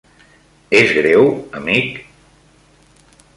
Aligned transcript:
És 0.79 0.93
greu, 0.99 1.29
amic? 1.61 2.01